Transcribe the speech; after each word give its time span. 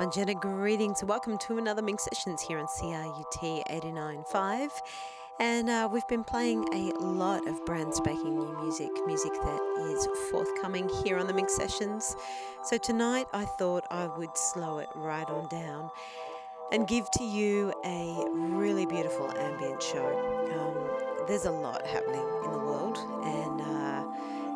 Manjana, 0.00 0.40
greetings. 0.40 1.02
Welcome 1.02 1.38
to 1.38 1.58
another 1.58 1.82
Minx 1.82 2.04
Sessions 2.04 2.40
here 2.40 2.60
on 2.60 2.68
CIUT 2.68 3.66
89.5. 3.68 4.70
And 5.40 5.68
uh, 5.68 5.88
we've 5.92 6.06
been 6.06 6.22
playing 6.22 6.72
a 6.72 6.96
lot 7.00 7.48
of 7.48 7.66
brand 7.66 7.92
spanking 7.92 8.38
new 8.38 8.56
music, 8.60 8.90
music 9.06 9.32
that 9.32 9.90
is 9.90 10.06
forthcoming 10.30 10.88
here 11.02 11.18
on 11.18 11.26
the 11.26 11.32
Minx 11.34 11.56
Sessions. 11.56 12.14
So 12.62 12.78
tonight 12.78 13.26
I 13.32 13.44
thought 13.44 13.86
I 13.90 14.06
would 14.06 14.36
slow 14.36 14.78
it 14.78 14.88
right 14.94 15.28
on 15.28 15.48
down 15.48 15.90
and 16.70 16.86
give 16.86 17.10
to 17.14 17.24
you 17.24 17.74
a 17.84 18.24
really 18.30 18.86
beautiful 18.86 19.28
ambient 19.36 19.82
show. 19.82 20.06
Um, 20.52 21.26
there's 21.26 21.46
a 21.46 21.50
lot 21.50 21.84
happening 21.84 22.24
in 22.44 22.52
the 22.52 22.58
world, 22.58 22.98
and 23.24 23.47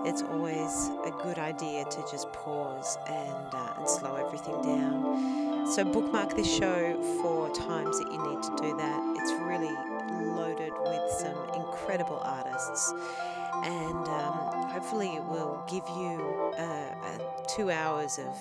it's 0.04 0.22
always 0.22 0.90
a 1.04 1.10
good 1.22 1.38
idea 1.38 1.84
to 1.84 2.00
just 2.10 2.32
pause 2.32 2.98
and, 3.08 3.54
uh, 3.54 3.74
and 3.78 3.88
slow 3.88 4.16
everything 4.16 4.60
down. 4.62 5.66
So, 5.66 5.84
bookmark 5.84 6.34
this 6.34 6.52
show 6.52 7.00
for 7.22 7.48
times 7.54 7.98
that 7.98 8.10
you 8.10 8.18
need 8.28 8.42
to 8.42 8.56
do 8.56 8.76
that. 8.76 9.16
It's 9.16 9.32
really 9.42 9.74
loaded 10.34 10.72
with 10.84 11.10
some 11.12 11.36
incredible 11.54 12.20
artists, 12.22 12.92
and 13.62 14.08
um, 14.08 14.68
hopefully, 14.70 15.10
it 15.10 15.24
will 15.24 15.62
give 15.68 15.84
you 15.88 16.52
uh, 16.58 17.18
two 17.48 17.70
hours 17.70 18.18
of, 18.18 18.34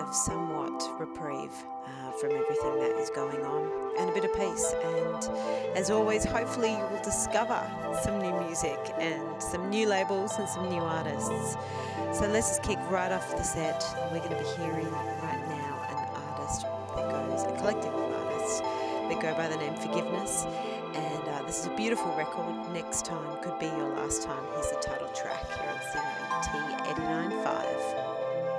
of 0.00 0.14
somewhat 0.14 0.82
reprieve 0.98 1.52
uh, 1.84 2.10
from 2.12 2.32
everything 2.32 2.78
that 2.78 2.96
is 2.98 3.10
going 3.10 3.44
on 3.44 3.70
and 3.98 4.08
a 4.08 4.12
bit 4.12 4.24
of 4.24 4.34
peace. 4.34 4.74
And 4.82 5.76
as 5.76 5.90
always, 5.90 6.24
hopefully, 6.24 6.70
you 6.70 6.86
will 6.90 7.02
discover 7.02 7.60
some 8.02 8.18
new 8.18 8.32
music 8.40 8.78
and 8.98 9.42
some 9.42 9.68
new 9.68 9.86
labels 9.86 10.38
and 10.38 10.48
some 10.48 10.68
new 10.68 10.80
artists. 10.80 11.56
So 12.12 12.26
let's 12.26 12.48
just 12.48 12.62
kick 12.62 12.78
right 12.90 13.12
off 13.12 13.30
the 13.36 13.42
set. 13.42 13.84
We're 14.10 14.18
going 14.18 14.30
to 14.30 14.42
be 14.42 14.62
hearing 14.62 14.90
right 14.90 15.42
now 15.48 15.72
an 15.90 15.98
artist 16.32 16.62
that 16.96 17.10
goes, 17.10 17.42
a 17.42 17.56
collective 17.58 17.94
of 17.94 18.12
artists 18.12 18.60
that 18.60 19.20
go 19.20 19.34
by 19.34 19.48
the 19.48 19.56
name 19.56 19.74
Forgiveness. 19.76 20.46
And 20.94 21.28
uh, 21.28 21.42
this 21.42 21.60
is 21.60 21.66
a 21.66 21.76
beautiful 21.76 22.12
record. 22.16 22.72
Next 22.72 23.04
time 23.04 23.40
could 23.42 23.58
be 23.58 23.66
your 23.66 23.94
last 23.96 24.22
time. 24.22 24.42
Here's 24.54 24.70
the 24.70 24.80
title 24.80 25.08
track 25.08 25.46
here 25.52 25.70
on 25.70 26.40
CIUT 26.42 26.96
89.5. 26.96 28.49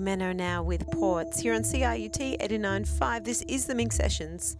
Gimenö 0.00 0.34
now 0.34 0.62
with 0.62 0.90
Ports 0.90 1.40
here 1.40 1.52
on 1.52 1.60
CIUT 1.60 2.38
89.5. 2.40 3.24
This 3.24 3.42
is 3.42 3.66
the 3.66 3.74
Minx 3.74 3.96
Sessions. 3.96 4.56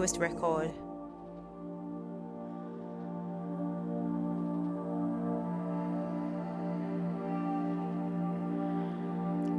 Newest 0.00 0.16
record. 0.16 0.70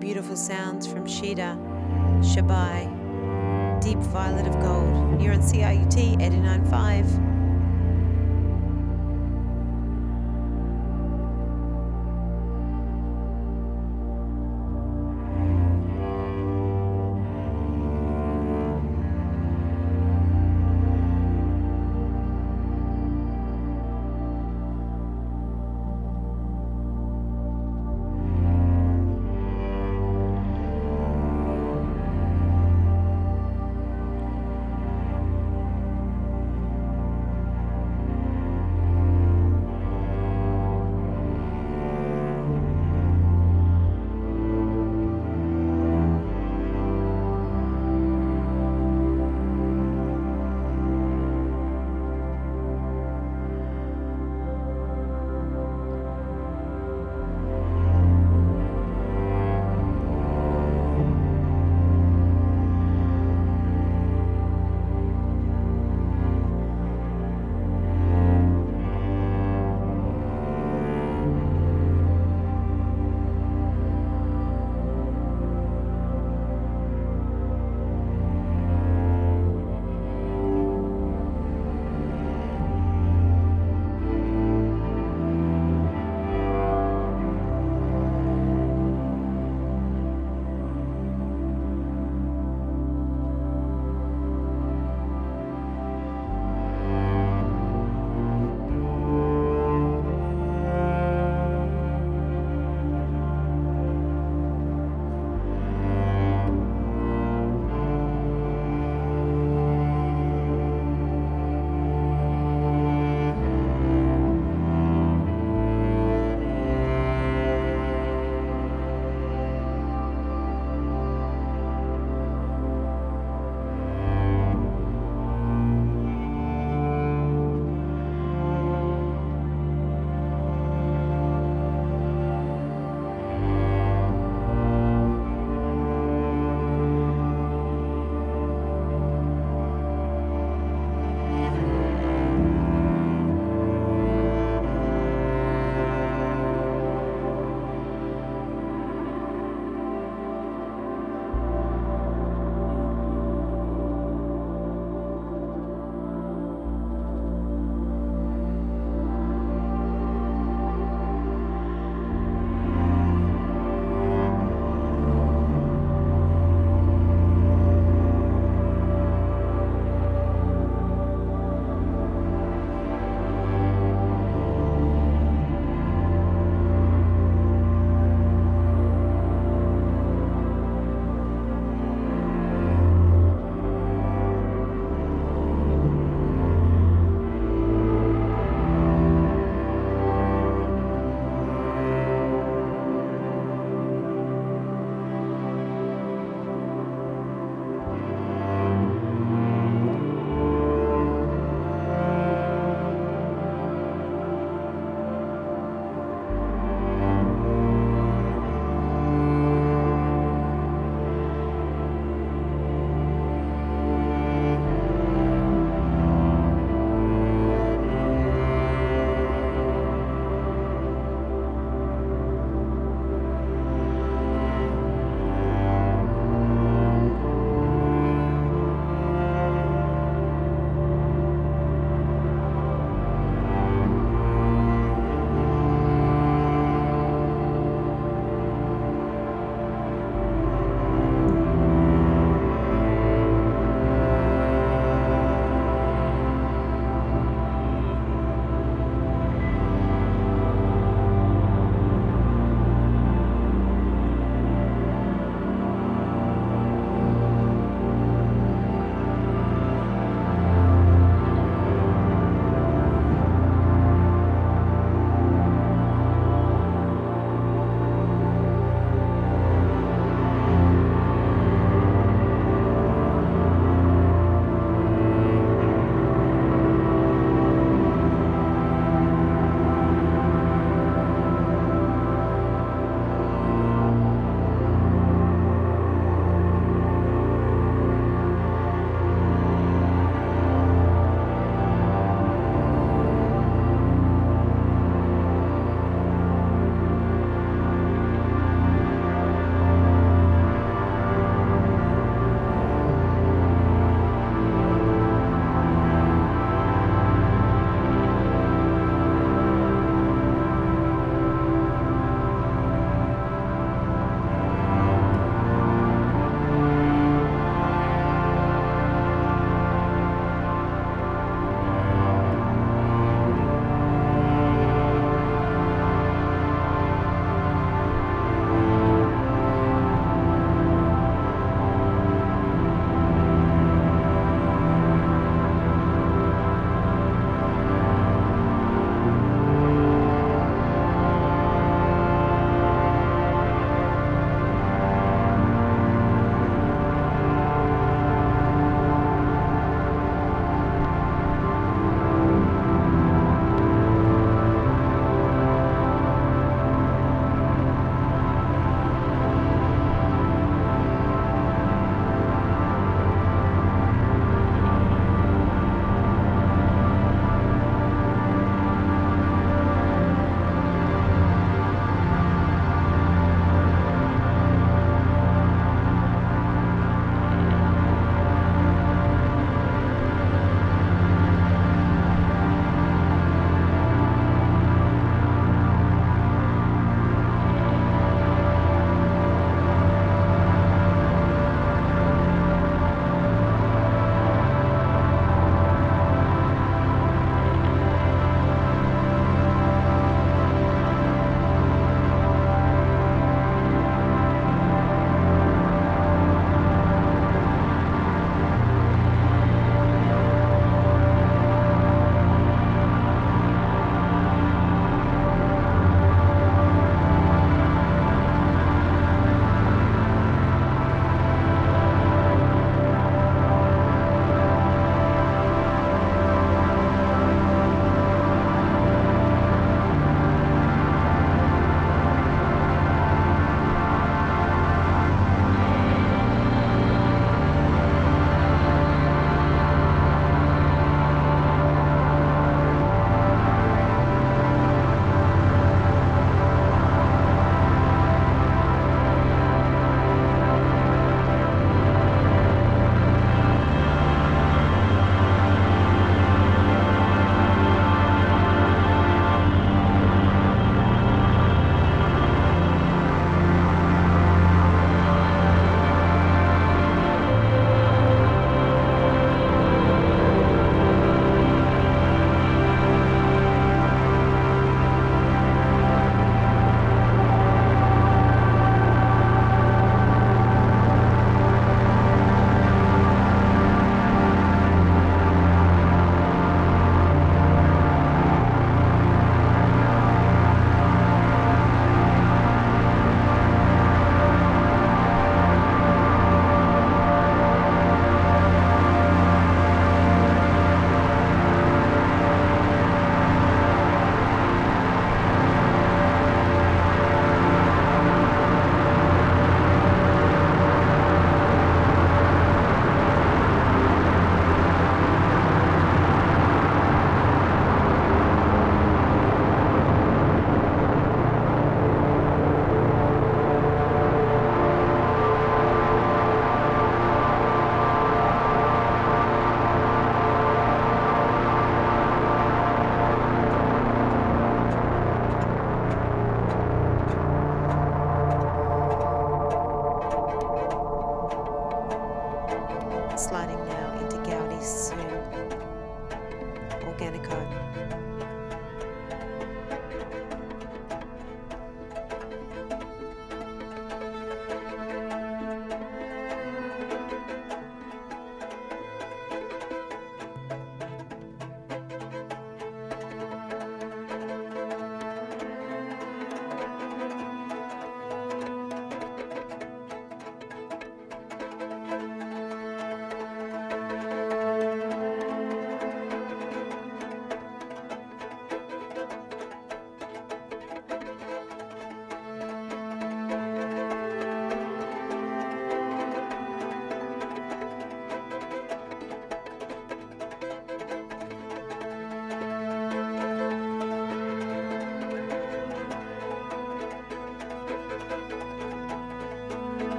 Beautiful 0.00 0.36
sounds 0.36 0.86
from 0.86 1.04
Shida, 1.04 1.58
Shahabi, 2.22 3.82
Deep 3.82 3.98
Violet 3.98 4.46
of 4.46 4.58
Gold, 4.62 5.20
You're 5.20 5.34
on 5.34 5.40
CIUT 5.40 6.18
89.5. 6.18 7.19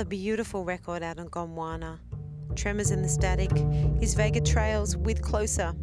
another 0.00 0.08
beautiful 0.08 0.64
record 0.64 1.02
out 1.02 1.18
on 1.18 1.28
Gondwana. 1.28 1.98
Tremors 2.56 2.90
in 2.90 3.02
the 3.02 3.08
Static, 3.08 3.50
his 4.00 4.14
Vega 4.14 4.40
Trails 4.40 4.96
with 4.96 5.20
Closer. 5.20 5.74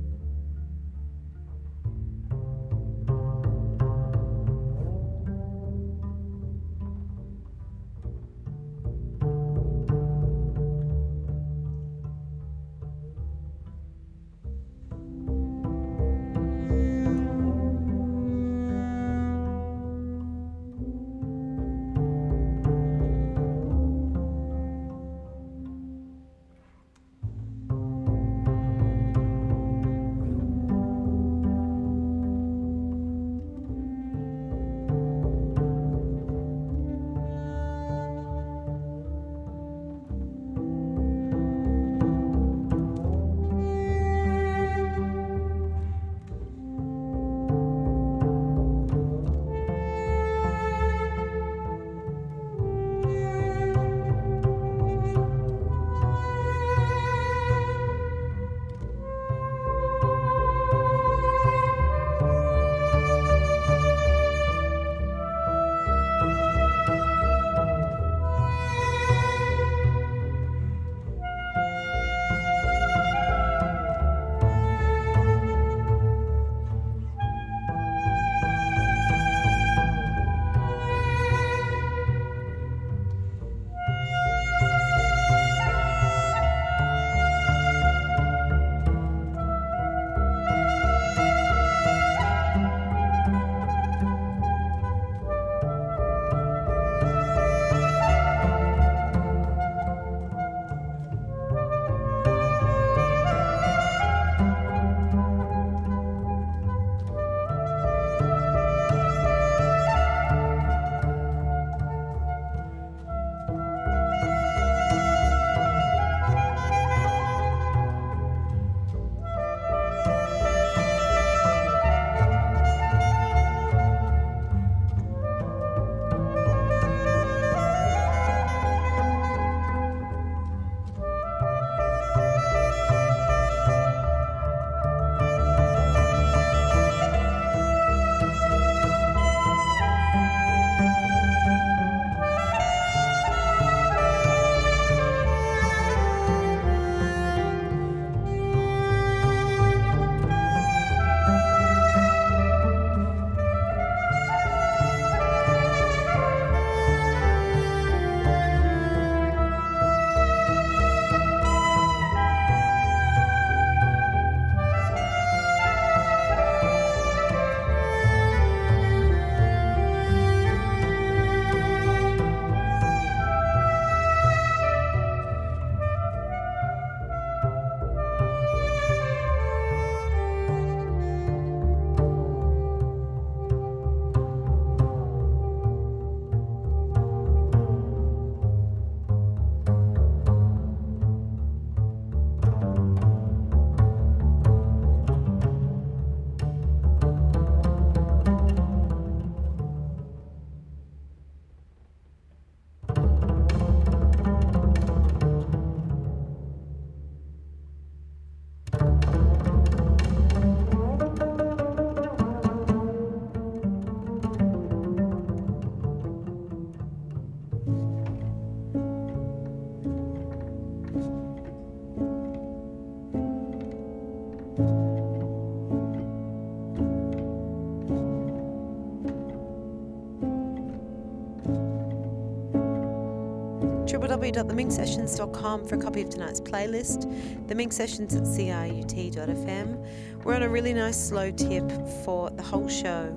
www.theminxsessions.com 234.18 235.68
for 235.68 235.76
a 235.76 235.78
copy 235.78 236.02
of 236.02 236.10
tonight's 236.10 236.42
playlist. 236.42 237.48
The 237.48 237.56
Minx 237.56 237.76
Sessions 237.76 238.16
at 238.16 238.24
CIUT.fm. 238.24 239.86
We're 240.24 240.36
on 240.36 240.44
a 240.44 240.50
really 240.50 240.74
nice 240.74 240.98
slow 240.98 241.32
tip 241.32 241.70
for 242.04 242.30
the 242.32 242.42
whole 242.42 242.68
show. 242.68 243.16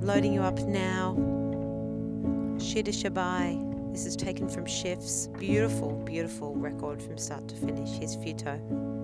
Loading 0.00 0.32
you 0.32 0.42
up 0.42 0.58
now. 0.60 1.14
Shida 2.58 2.88
Shahabi. 2.88 3.92
This 3.92 4.06
is 4.06 4.14
taken 4.14 4.48
from 4.48 4.66
Shifts 4.66 5.28
beautiful, 5.38 5.92
beautiful 6.04 6.54
record 6.54 7.02
from 7.02 7.18
start 7.18 7.48
to 7.48 7.56
finish. 7.56 7.98
His 7.98 8.16
Futo. 8.16 8.95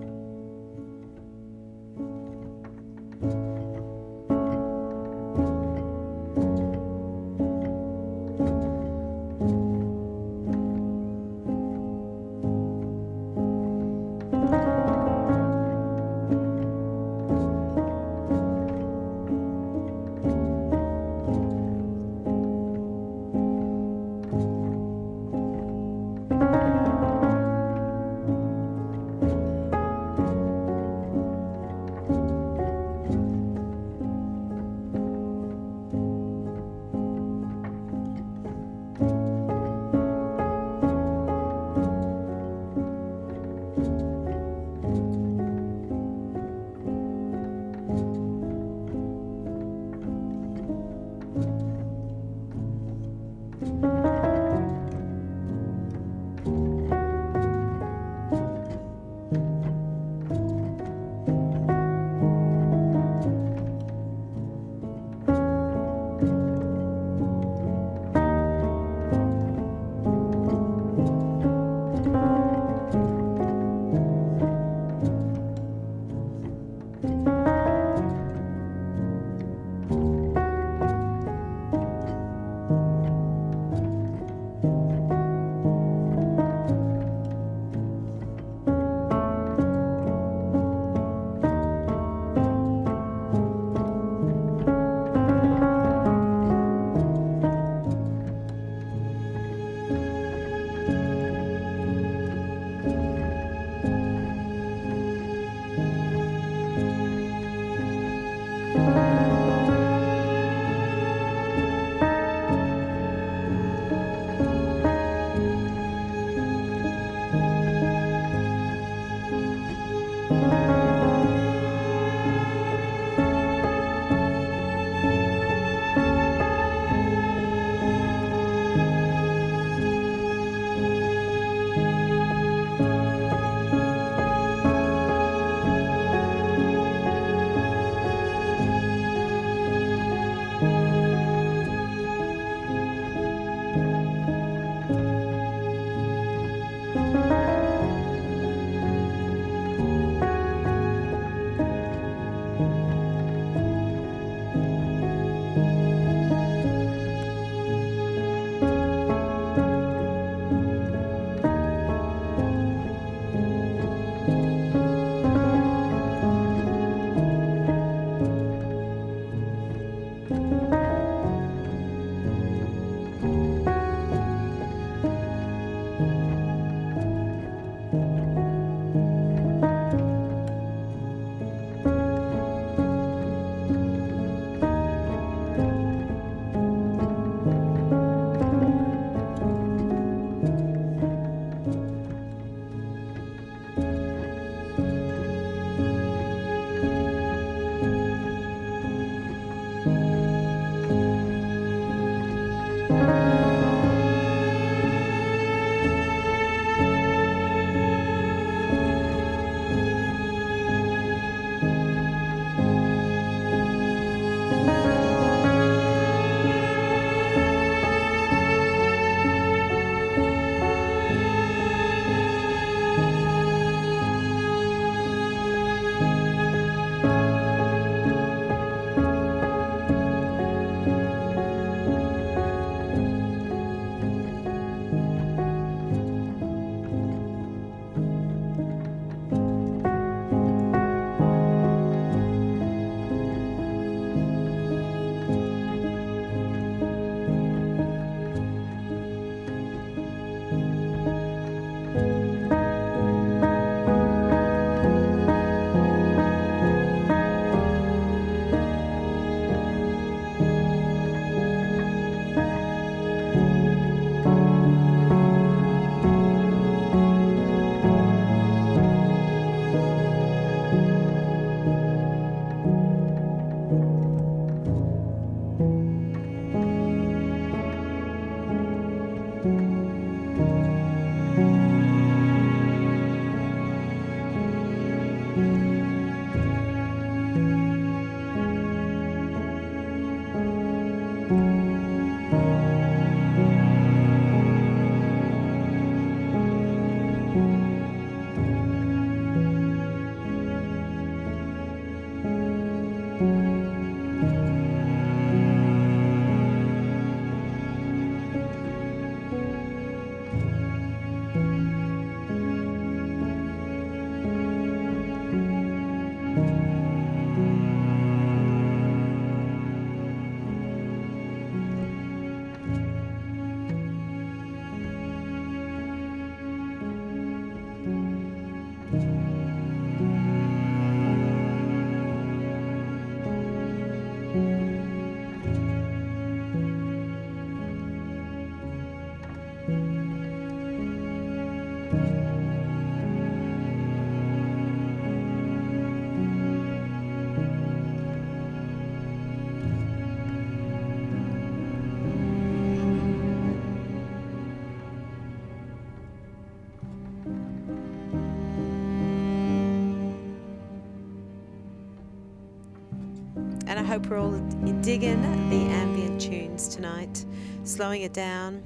Hope 363.93 364.07
we're 364.07 364.17
all 364.17 364.39
digging 364.81 365.21
the 365.51 365.71
ambient 365.71 366.19
tunes 366.19 366.67
tonight, 366.67 367.23
slowing 367.63 368.01
it 368.01 368.11
down. 368.11 368.63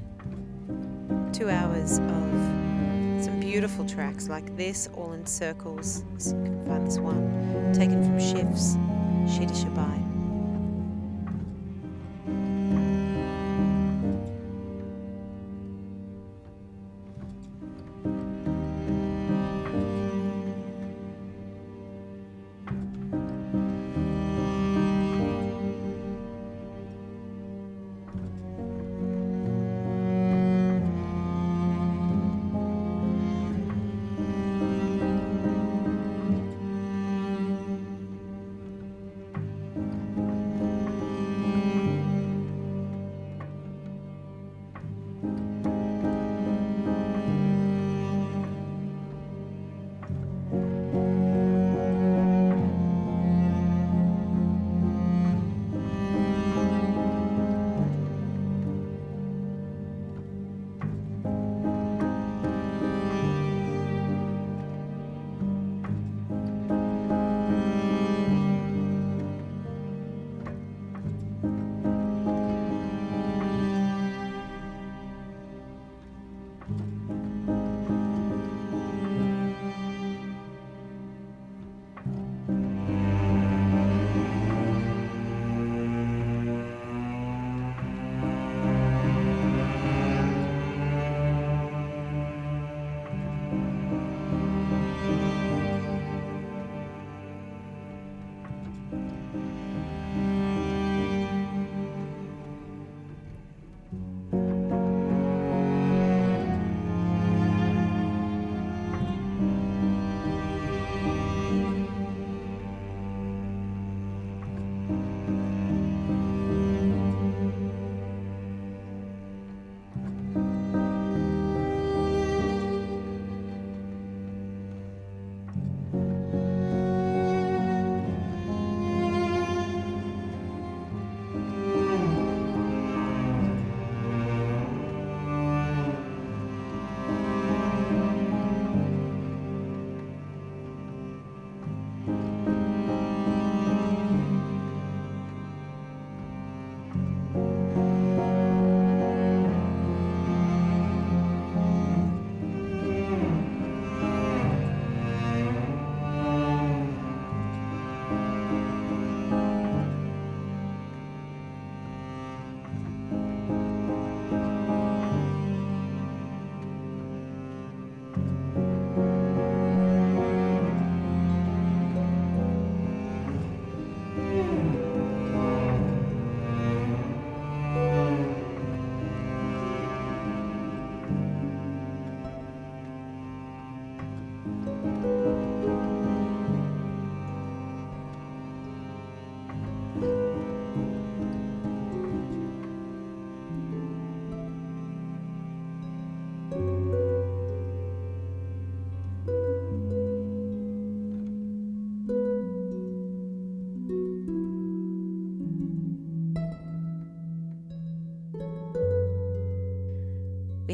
Two 1.33 1.49
hours 1.49 1.97
of 1.97 3.21
some 3.21 3.37
beautiful 3.41 3.85
tracks 3.85 4.29
like 4.29 4.55
this, 4.55 4.87
all 4.95 5.11
in 5.11 5.25
circles. 5.25 6.05
So 6.17 6.29
you 6.37 6.43
can 6.43 6.65
find 6.65 6.87
this 6.87 6.97
one 6.97 7.73
taken 7.73 8.01
from 8.05 8.17
Shifts, 8.17 8.77
Shida 9.25 9.51
Shahabi. 9.51 10.06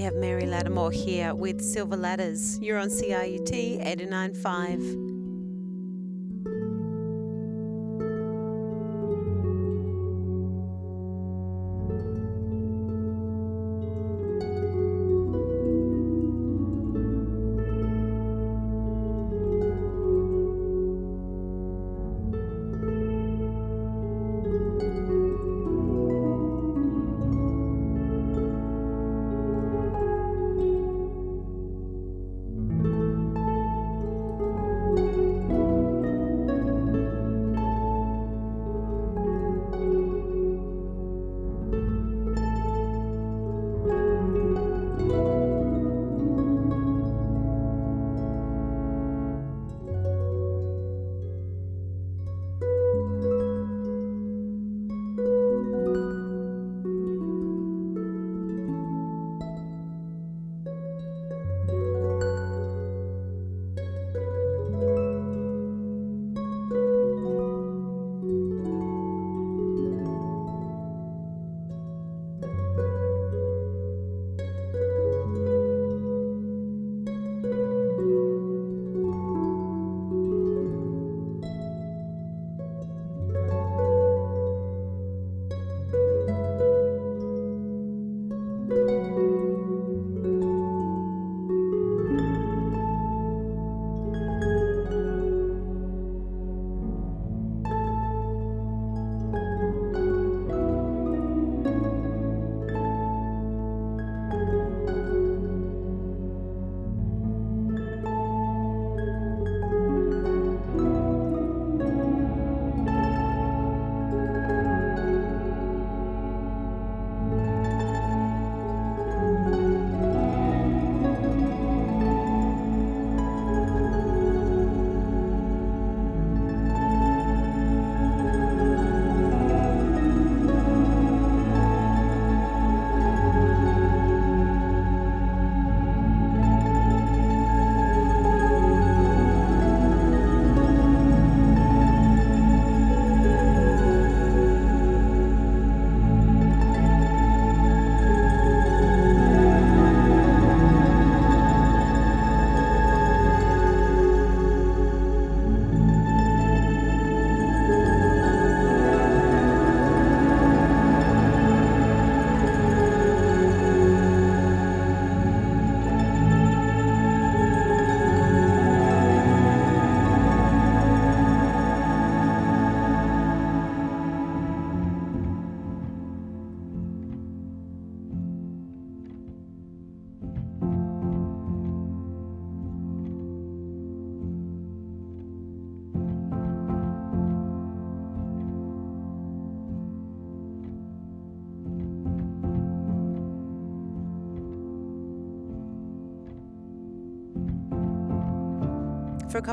Have 0.03 0.15
Mary 0.15 0.45
Lattimore 0.45 0.91
here 0.91 1.33
with 1.33 1.61
Silver 1.61 1.95
Ladders. 1.95 2.59
You're 2.59 2.77
on 2.77 2.89
CIUT 2.89 3.53
895. 3.53 5.02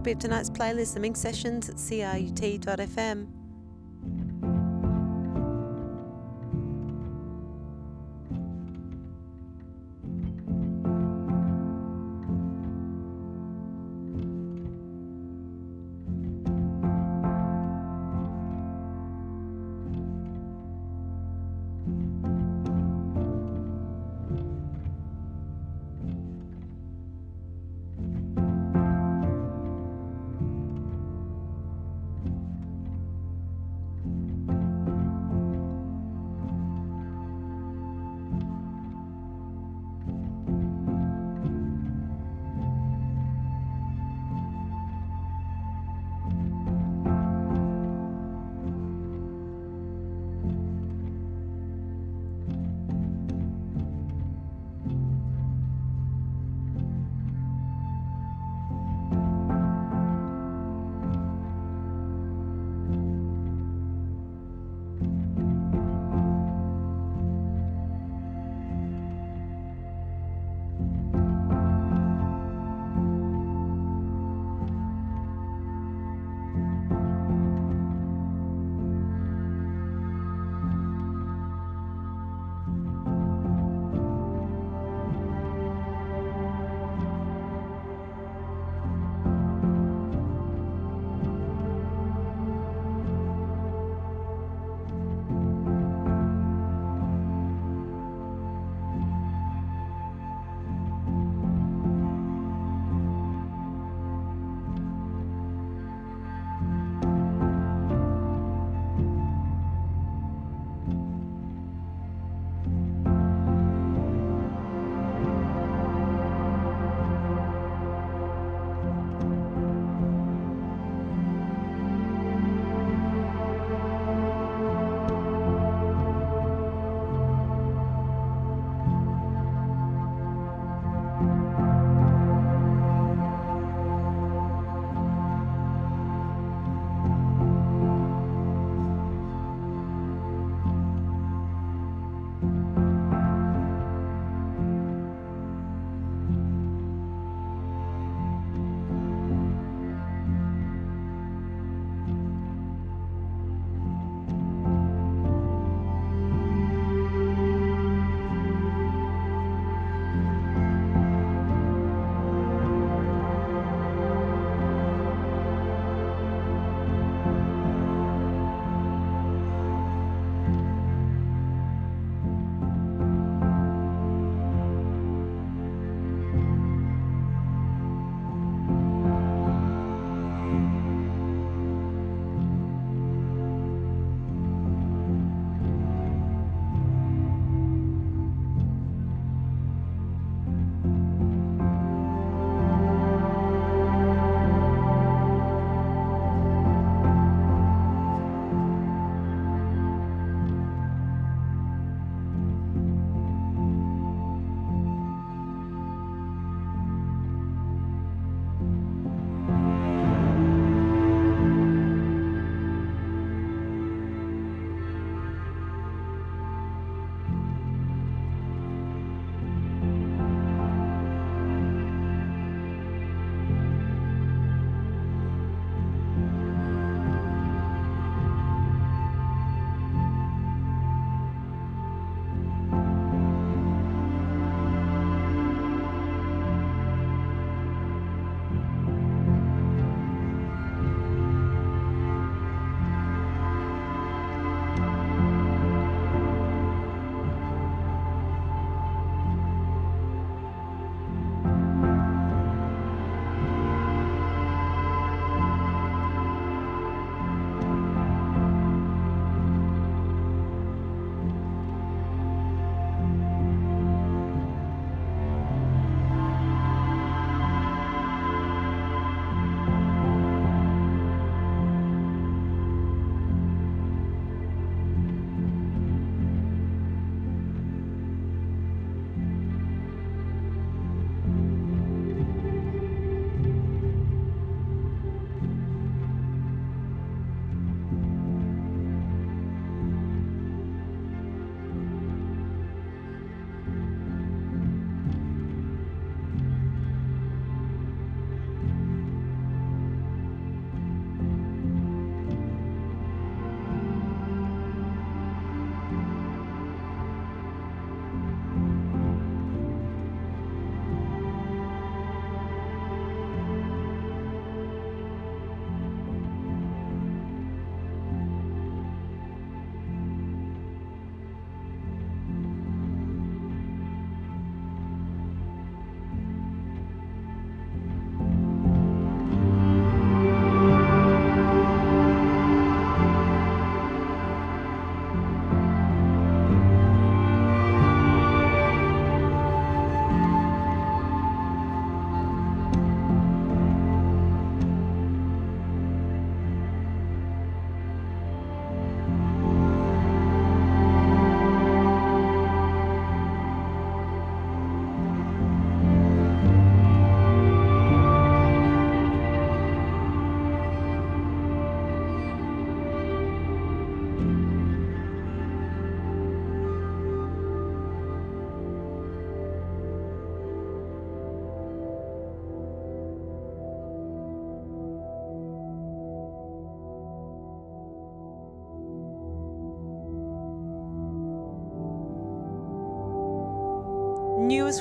Copy 0.01 0.13
of 0.13 0.19
tonight's 0.19 0.49
playlist, 0.49 0.95
the 0.95 1.01
Minx 1.01 1.21
Sessions 1.21 1.69
at 1.69 1.75
CIUT.fm. 1.75 3.40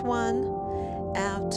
one 0.01 0.45
out 1.15 1.53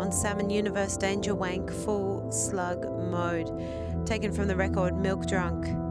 on 0.00 0.10
Salmon 0.12 0.50
Universe 0.50 0.96
Dangerwank 0.96 1.72
Full 1.84 2.30
Slug 2.30 2.84
Mode, 3.10 4.06
taken 4.06 4.32
from 4.32 4.48
the 4.48 4.56
record 4.56 4.96
Milk 4.96 5.26
Drunk. 5.26 5.81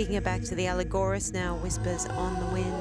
Kicking 0.00 0.14
it 0.14 0.24
back 0.24 0.40
to 0.44 0.54
the 0.54 0.66
Allegorist 0.66 1.34
now, 1.34 1.56
Whispers 1.56 2.06
on 2.06 2.40
the 2.40 2.46
Wind. 2.54 2.79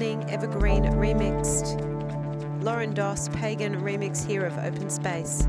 Evergreen 0.00 0.84
remixed. 0.84 1.82
Lauren 2.62 2.94
Doss 2.94 3.28
Pagan 3.30 3.80
remix 3.80 4.24
here 4.24 4.44
of 4.44 4.56
Open 4.58 4.88
Space. 4.90 5.47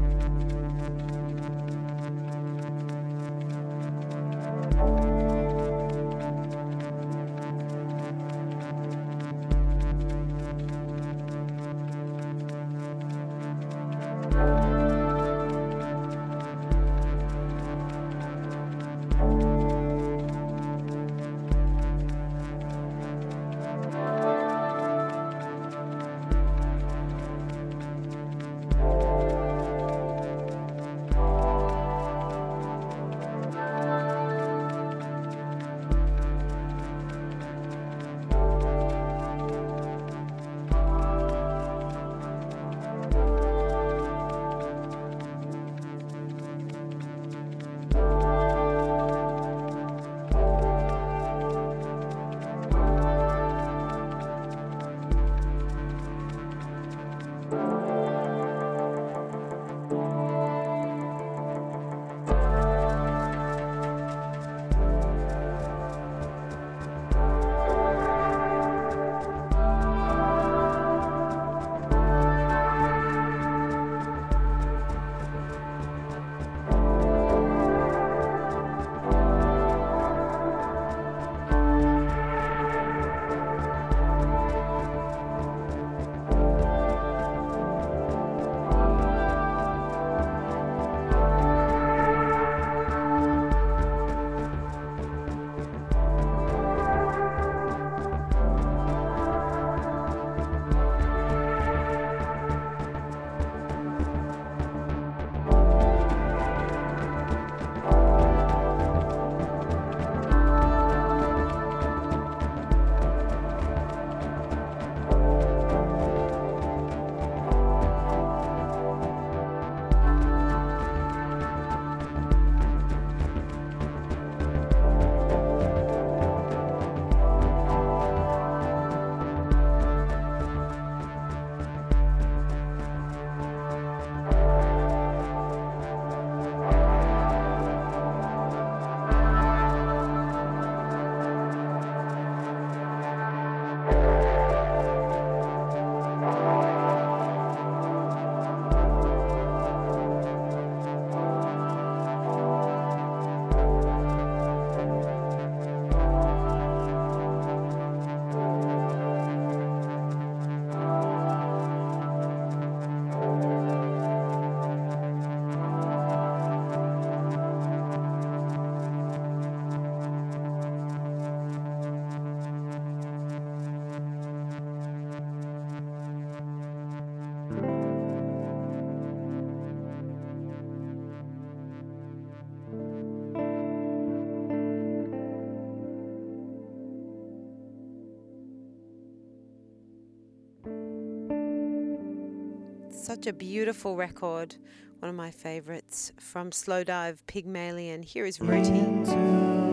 Such 193.09 193.25
a 193.25 193.33
beautiful 193.33 193.95
record. 193.95 194.55
One 194.99 195.09
of 195.09 195.15
my 195.15 195.31
favorites 195.31 196.11
from 196.19 196.51
Slowdive 196.51 197.17
Pygmalion. 197.25 198.03
Here 198.03 198.23
is 198.23 198.39
Routine. 198.39 199.68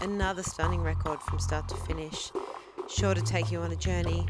Another 0.00 0.42
stunning 0.42 0.82
record 0.82 1.20
from 1.22 1.38
start 1.38 1.68
to 1.68 1.74
finish. 1.76 2.30
Sure 2.88 3.14
to 3.14 3.22
take 3.22 3.50
you 3.50 3.60
on 3.60 3.72
a 3.72 3.76
journey. 3.76 4.26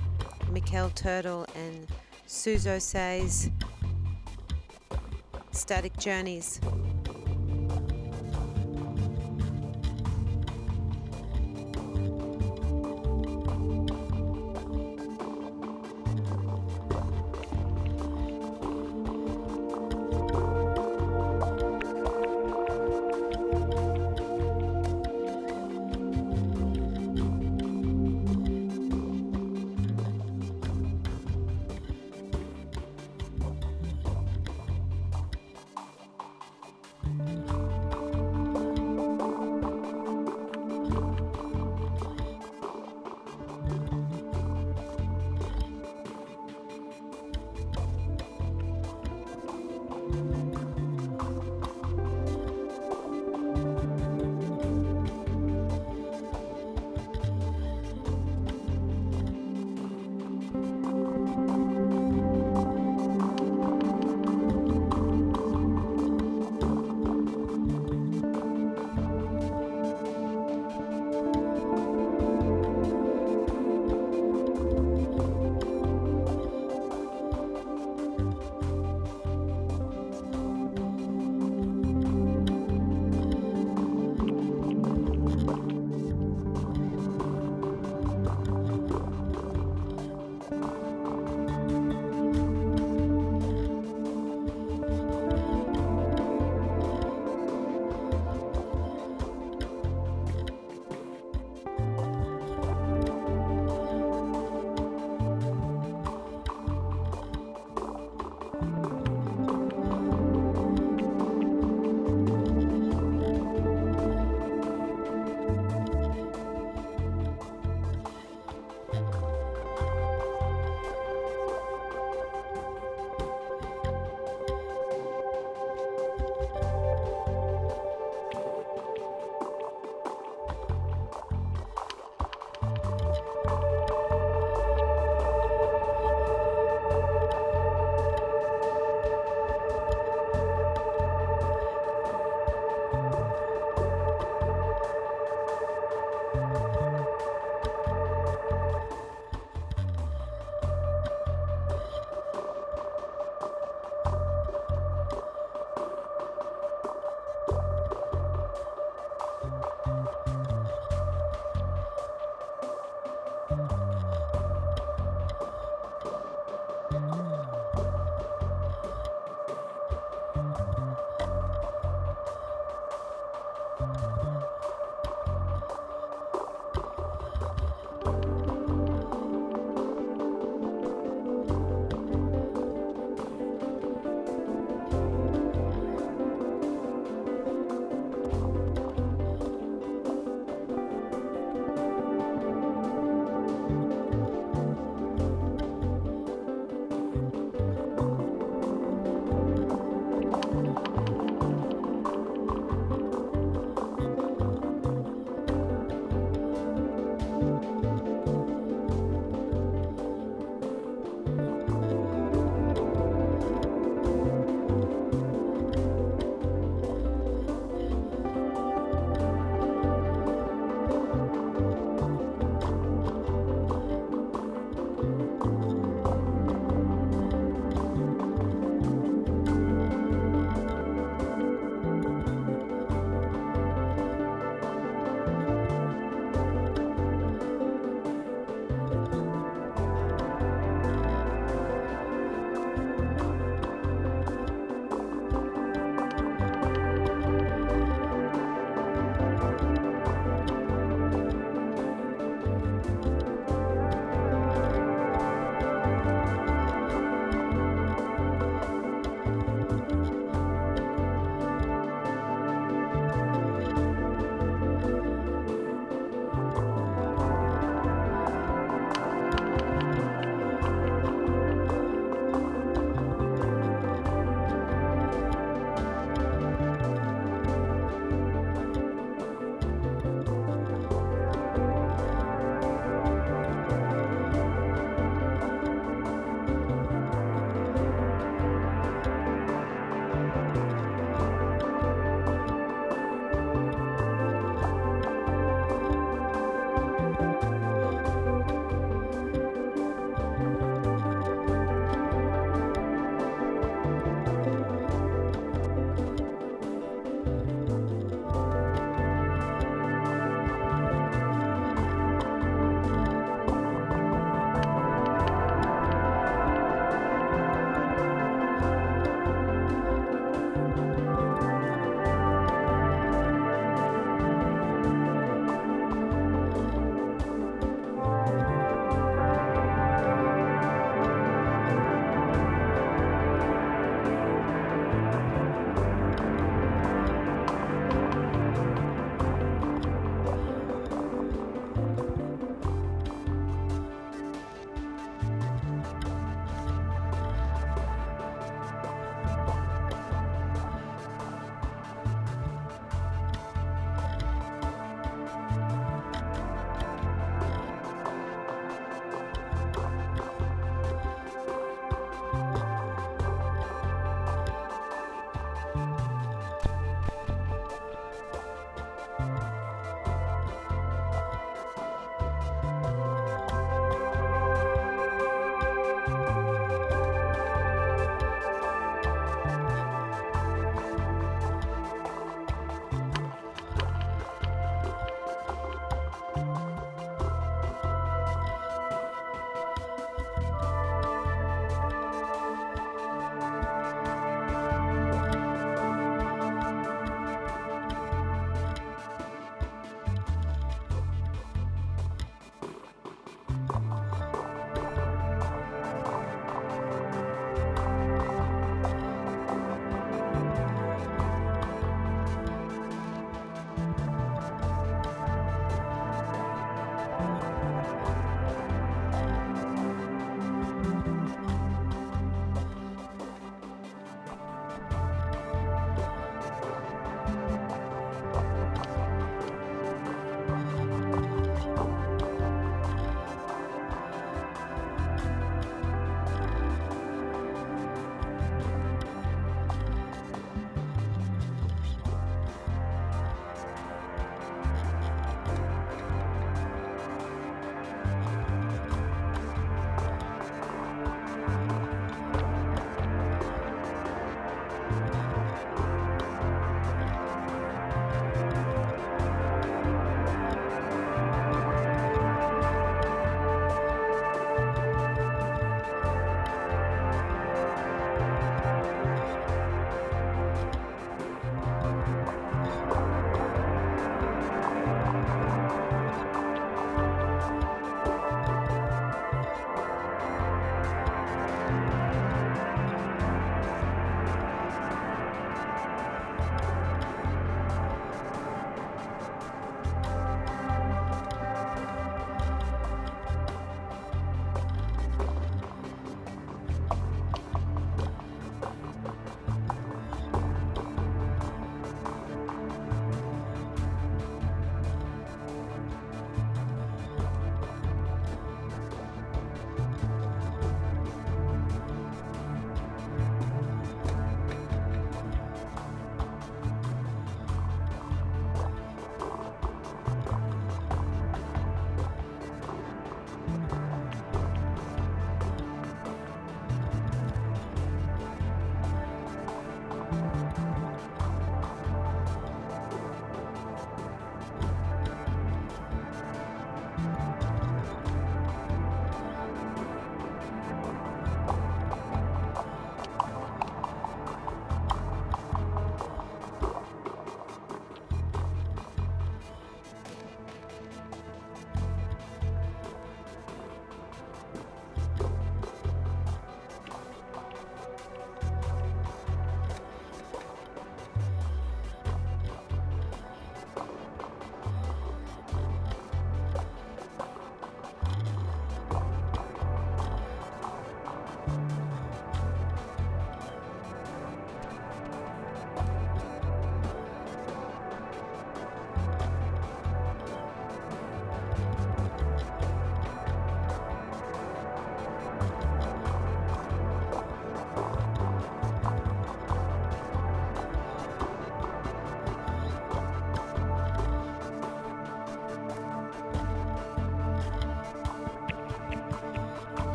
Mikel 0.51 0.91
Turtle 0.91 1.47
and 1.55 1.87
Suzo 2.27 2.81
says 2.81 3.51
Static 5.53 5.97
Journeys. 5.99 6.61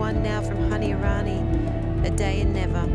One 0.00 0.22
now 0.22 0.40
from 0.40 0.56
Hania 0.70 0.98
Rani, 0.98 2.08
A 2.08 2.10
Day 2.10 2.40
and 2.40 2.54
Never. 2.54 2.89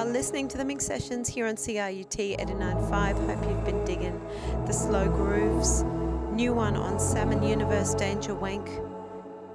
Are 0.00 0.06
listening 0.06 0.48
to 0.48 0.56
the 0.56 0.64
Minx 0.64 0.86
Sessions 0.86 1.28
here 1.28 1.46
on 1.46 1.56
CIUT 1.56 2.18
895. 2.18 3.16
Hope 3.18 3.44
you've 3.46 3.64
been 3.66 3.84
digging 3.84 4.18
the 4.64 4.72
slow 4.72 5.06
grooves. 5.06 5.82
New 6.32 6.54
one 6.54 6.74
on 6.74 6.98
Salmon 6.98 7.42
Universe 7.42 7.94
Dangerwank. 7.94 8.66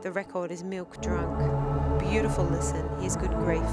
The 0.04 0.12
record 0.12 0.52
is 0.52 0.64
Milk 0.64 1.02
Drunk. 1.02 2.00
Beautiful 2.00 2.44
listen. 2.44 2.88
Here's 3.00 3.16
good 3.16 3.32
grief. 3.32 3.64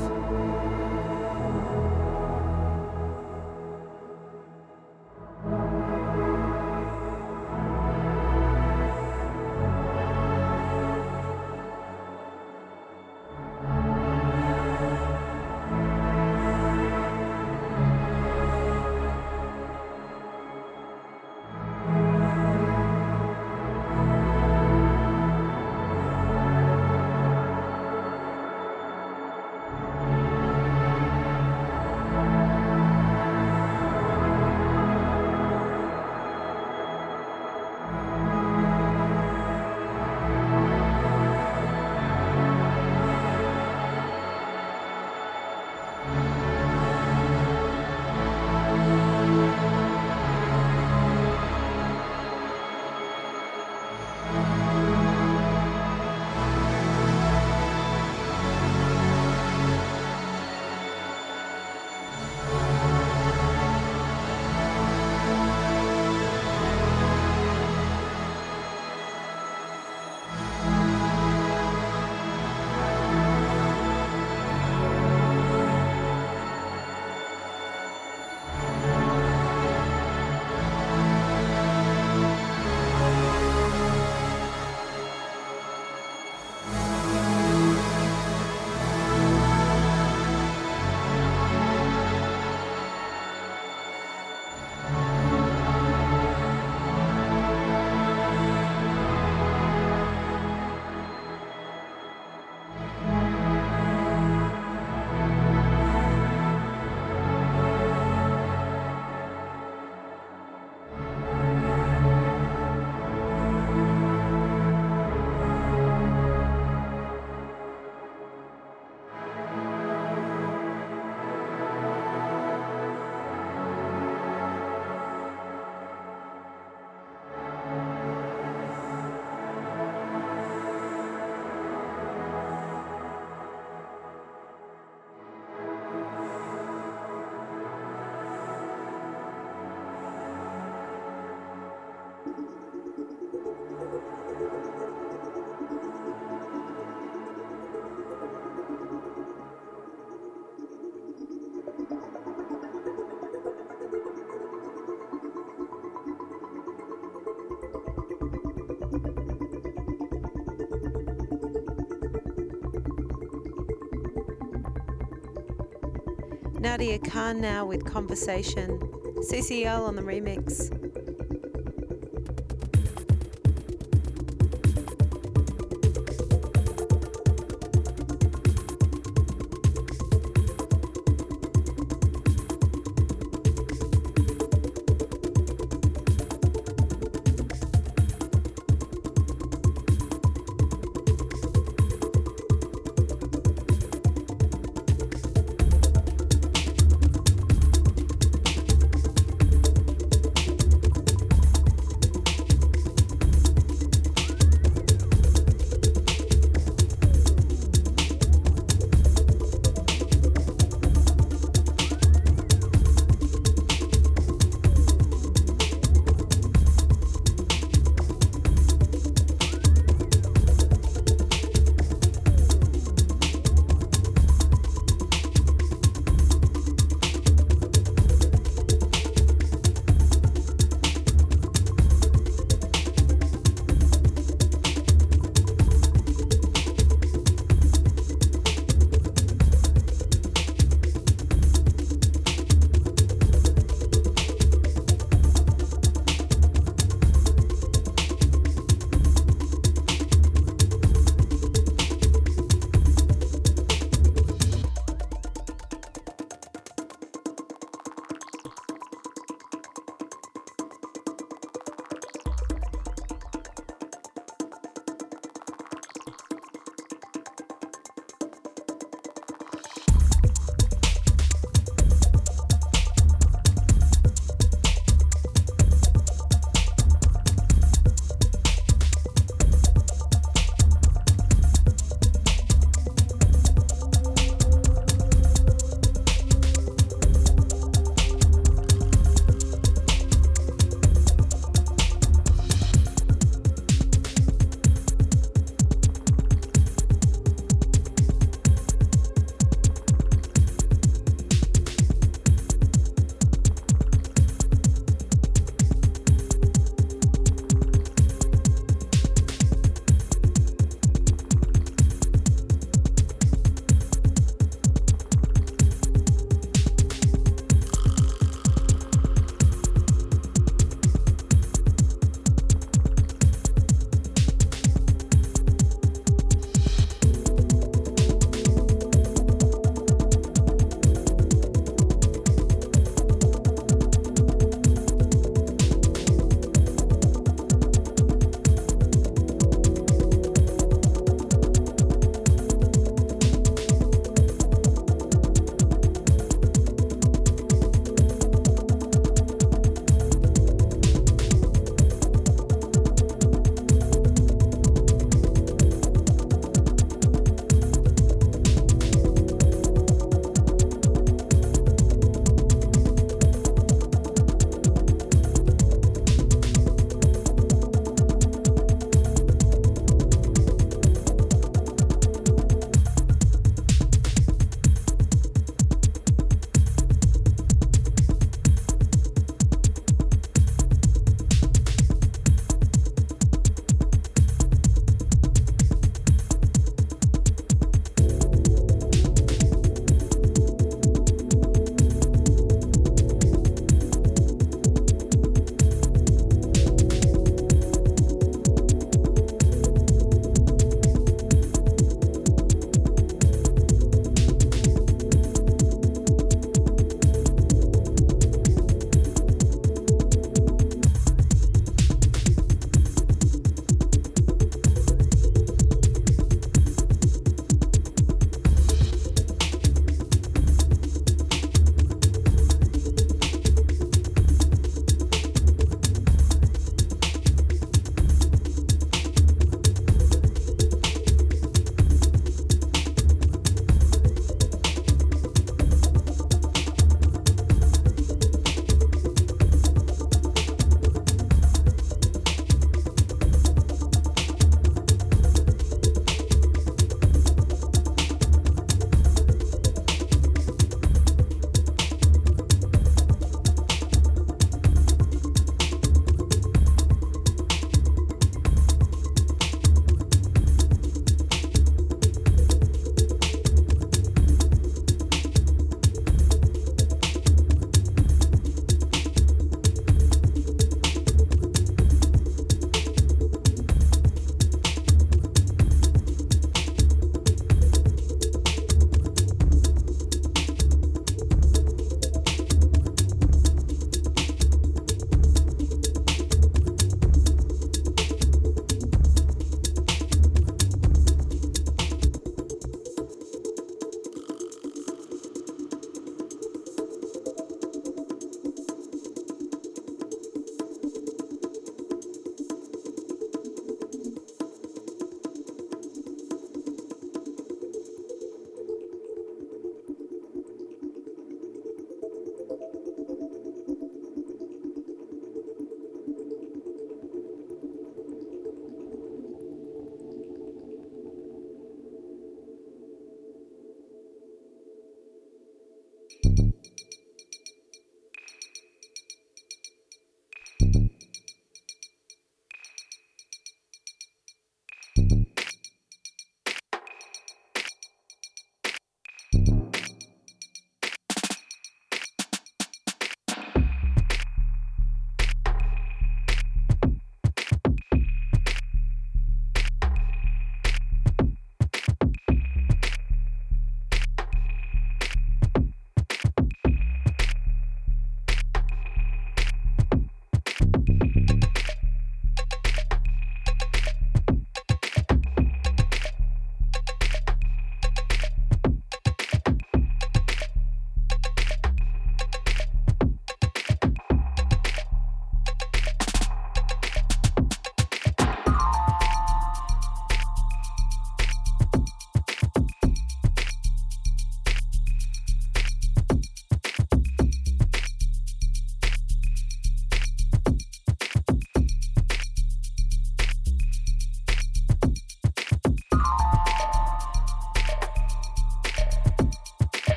Nadia 166.73 166.99
Khan 166.99 167.39
now 167.39 167.67
with 167.67 167.85
Conversation. 167.85 168.79
CCL 169.19 169.87
on 169.87 169.95
the 169.95 170.01
remix. 170.01 170.72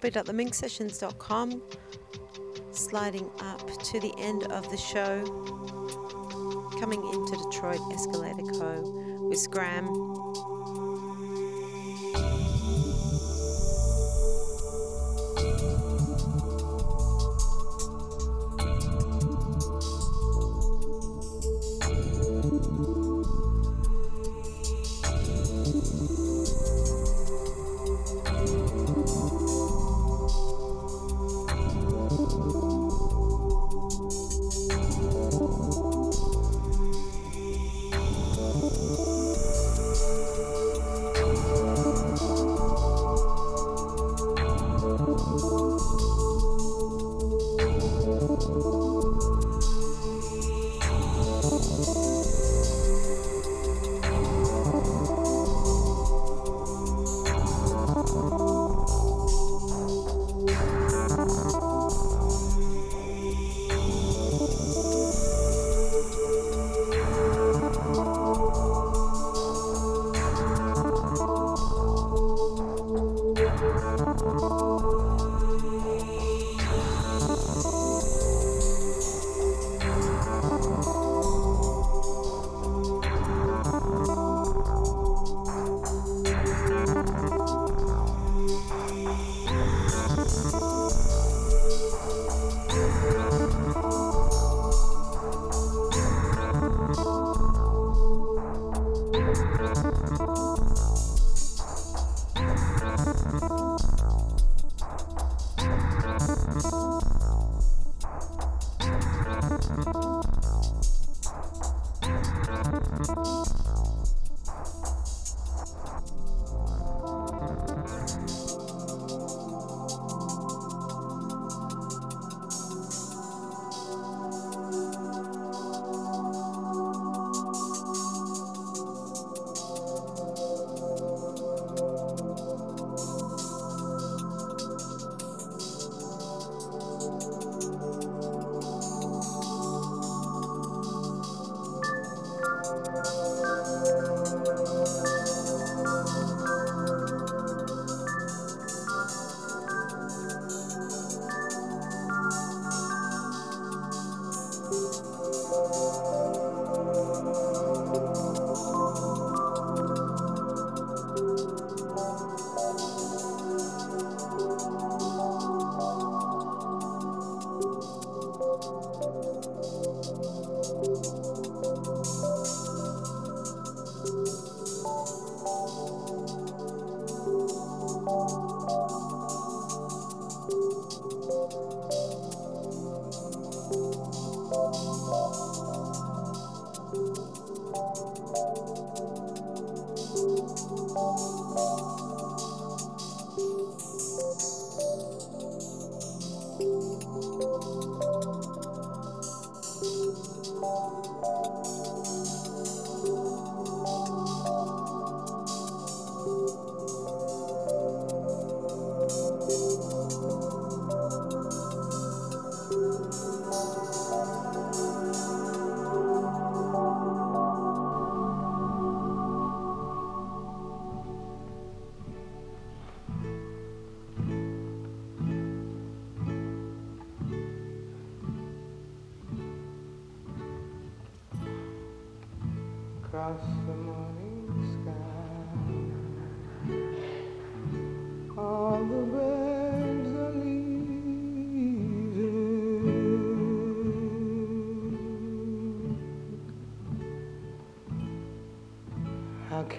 www.theminxsessions.com, 0.00 1.62
sliding 2.72 3.30
up 3.40 3.82
to 3.82 4.00
the 4.00 4.12
end 4.18 4.44
of 4.44 4.70
the 4.70 4.76
show, 4.76 5.22
coming 6.80 7.02
into 7.12 7.36
Detroit 7.50 7.80
Escalator 7.92 8.42
Co. 8.58 9.28
with 9.28 9.38
Scram 9.38 9.86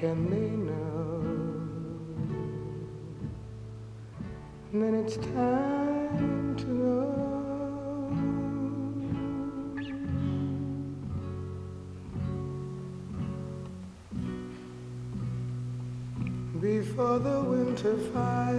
can 0.02 0.32
they 0.32 0.50
know? 0.68 1.22
And 4.74 4.82
then 4.82 4.96
it's 4.96 5.18
time 5.18 6.56
to 6.58 6.66
go. 6.66 7.06
Before 16.60 17.20
the 17.20 17.42
winter 17.42 17.96
fire 18.12 18.51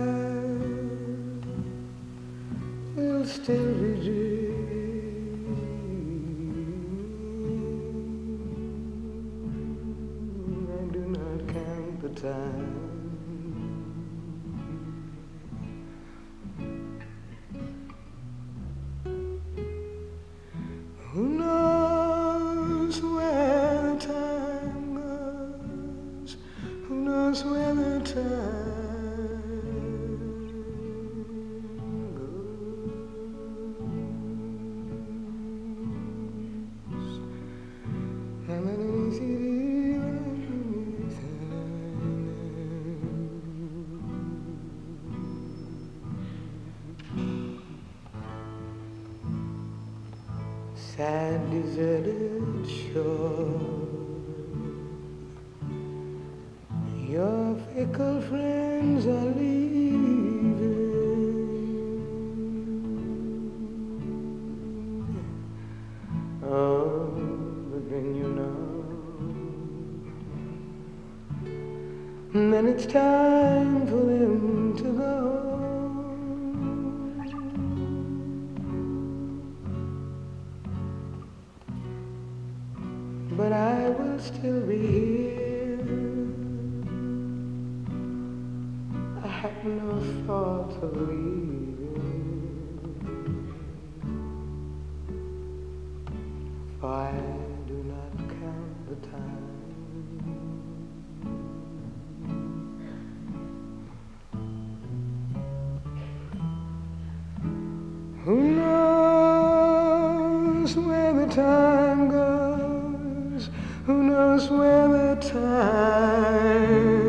where 114.50 114.88
the 114.88 115.16
time 115.20 117.01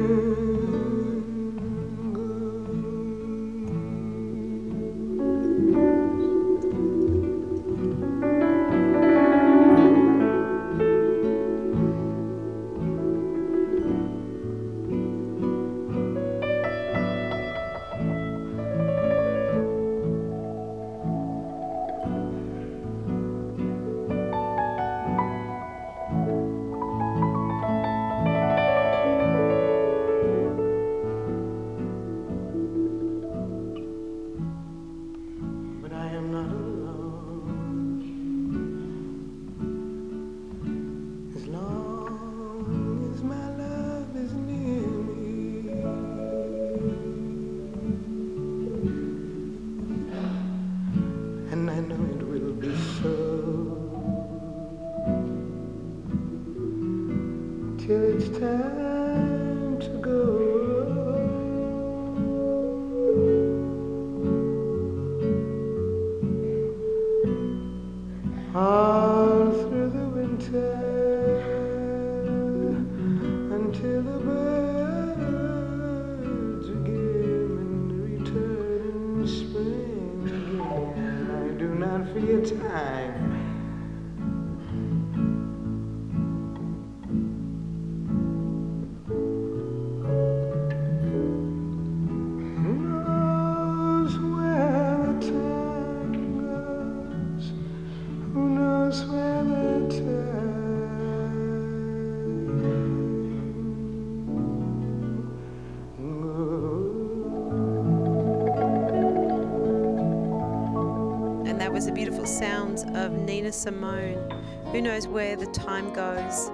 Simone. 113.51 114.41
Who 114.71 114.81
knows 114.81 115.07
where 115.07 115.35
the 115.35 115.47
time 115.47 115.93
goes? 115.93 116.51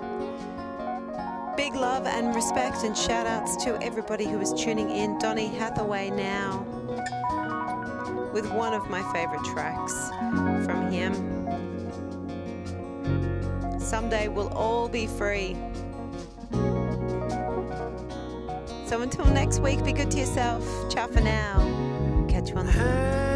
Big 1.56 1.76
love 1.76 2.08
and 2.08 2.34
respect 2.34 2.84
and 2.84 2.98
shout 2.98 3.28
outs 3.28 3.56
to 3.64 3.80
everybody 3.84 4.26
who 4.26 4.40
is 4.42 4.54
tuning 4.54 4.90
in. 4.90 5.20
Donny 5.20 5.48
Hathaway 5.48 6.10
now 6.10 6.66
with 8.34 8.52
one 8.52 8.74
of 8.74 8.90
my 8.90 9.04
favorite 9.14 9.44
tracks 9.44 10.10
from 10.66 10.92
him. 10.92 11.14
Someday 13.80 14.28
we'll 14.28 14.54
all 14.54 14.90
be 14.90 15.06
free. 15.06 15.56
So 18.86 19.02
until 19.02 19.26
next 19.26 19.60
week, 19.60 19.84
be 19.84 19.94
good 19.94 20.10
to 20.12 20.18
yourself. 20.18 20.64
Ciao 20.90 21.06
for 21.08 21.22
now. 21.22 22.26
Catch 22.28 22.50
you 22.50 22.56
on 22.56 22.66
the 22.66 23.29